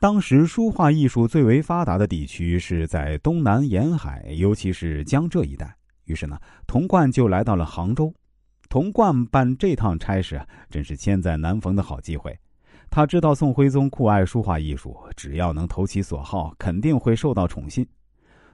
[0.00, 5.76] 当时书画艺术最为发达的地区是在东南沿海，尤其是江浙一带。
[6.06, 8.10] 于是呢，童贯就来到了杭州。
[8.70, 12.34] 童贯办这趟差事啊，真是千载难逢的好机会。
[12.88, 17.86] 他知道宋徽宗酷爱书画艺术，只要能投其所好，肯定会受到宠信。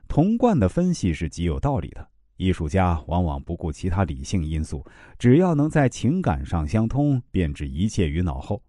[0.08, 2.04] 童贯的分析是极有道理的。
[2.38, 4.84] 艺术家往往不顾其他理性因素，
[5.16, 8.60] 只要能在情感上相通，便置一切于脑后。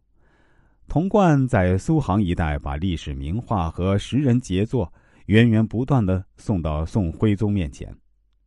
[0.88, 4.92] 童贯在苏杭一带把历史名画和诗人杰作
[5.25, 7.94] 源源不断的送到宋徽宗面前。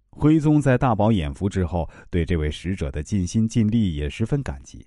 [0.09, 4.87] 徽宗在大饱眼福之后，对这位使者的尽心尽力也十分感激。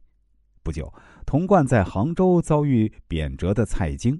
[0.64, 0.92] 不久，
[1.28, 4.20] 童贯在杭州遭遇贬谪的蔡京。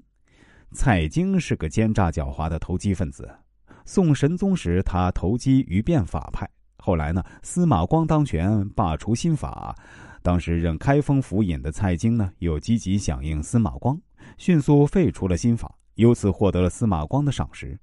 [0.72, 3.28] 蔡京是个奸诈狡猾的投机分子。
[3.84, 6.48] 宋神宗时，他投机于变法派。
[6.78, 9.76] 后来呢，司马光当权，罢除新法。
[10.24, 14.00] 当时任开封府尹的蔡京呢，又积极响应司马光，
[14.38, 17.78] 迅速废除了新法，由此获得了司马光的赏识。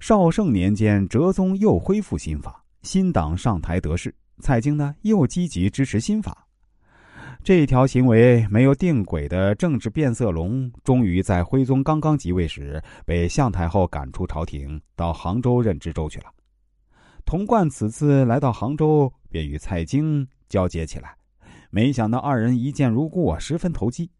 [0.00, 6.48] 绍圣年间，哲宗又恢复新法，新党上台得势，蔡京呢又积极支持新法。
[7.44, 16.26] 这条行为没有定轨的政治变色龙，终于在徽宗刚刚即位时被向太后赶出朝廷，到杭州任知州去了。
[17.24, 21.14] 童贯此次来到杭州，便与蔡京交接起来，
[21.70, 24.10] 没想到二人一见如故啊，十分投机。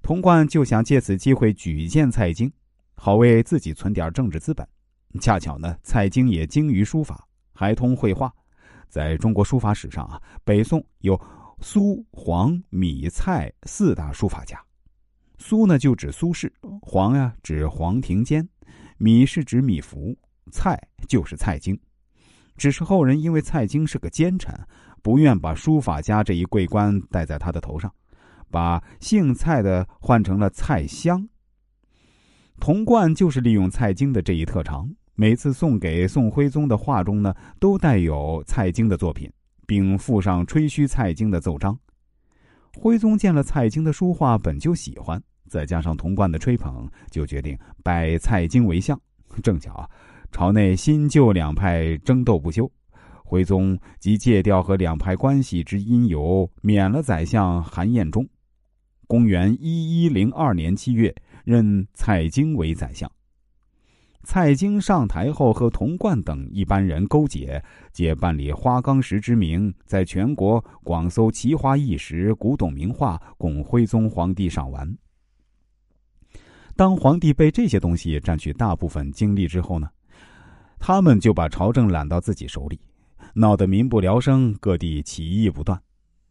[0.00, 2.50] 童贯就想借此机会举荐蔡京，
[2.94, 4.66] 好为自己存点政治资本。
[5.20, 8.32] 恰巧呢，蔡京也精于书法，还通绘画。
[8.88, 11.20] 在中国书法史上啊，北宋有。
[11.60, 14.60] 苏、黄、米、蔡四大书法家，
[15.38, 16.50] 苏呢就指苏轼，
[16.82, 18.46] 黄呀指黄庭坚，
[18.98, 20.14] 米是指米芾，
[20.50, 20.78] 蔡
[21.08, 21.78] 就是蔡京。
[22.56, 24.54] 只是后人因为蔡京是个奸臣，
[25.02, 27.92] 不愿把书法家这一桂冠戴在他的头上，
[28.50, 31.28] 把姓蔡的换成了蔡襄。
[32.60, 39.30] 童贯就是利用蔡京的这一特长，每次送给宋徽宗的画中呢，都带有蔡京的作品。
[39.66, 41.74] 并附上吹嘘蔡京的奏章。
[42.76, 45.18] 徽宗见了蔡京的书画，本就喜欢，
[45.48, 49.00] 再加上童贯的吹捧，就决定拜蔡京为相。
[49.42, 49.88] 正巧，
[50.34, 52.68] 朝内新旧两派争斗不休，
[53.24, 58.28] 徽宗即借调和两派关系之因由，免了宰相韩彦忠。
[59.06, 61.14] 公元一一零二年七月，
[61.44, 63.08] 任蔡京为宰相。
[64.24, 67.62] 蔡京上台后，和童贯等一般人勾结，
[67.92, 74.98] 借办理花岗石之名，在全国广搜奇花异石、古董名画，供徽宗皇帝赏玩。
[76.74, 79.88] 当皇帝被这些东西占据大部分精力之后呢，
[80.86, 82.78] 他们就把朝政揽到自己手里，
[83.32, 85.80] 闹得民不聊生，各地起义不断。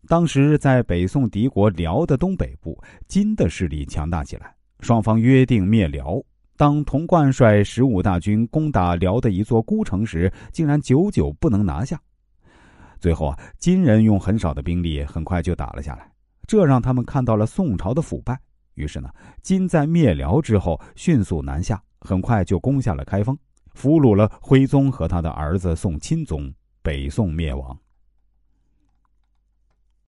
[0.07, 6.21] 当时在北宋敌国辽的东北部，金的势力强大起来，双方约定灭辽。
[6.55, 11.99] 当童贯率十五大军攻打辽的一座孤城时，竟然久久不能拿下。
[12.99, 16.07] 最后啊，金人用很少的兵力，很快就打了下来，
[16.45, 18.39] 这让他们看到了宋朝的腐败。
[18.75, 19.09] 于是呢，
[19.41, 23.35] 金在灭辽之后迅速南下，很快就攻下了开封，
[23.73, 27.77] 俘虏了徽宗和他的儿子宋钦宗，北宋灭亡。